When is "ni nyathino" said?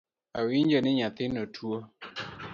0.81-1.41